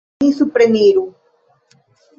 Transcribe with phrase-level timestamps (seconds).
[0.21, 1.05] Ni supreniru!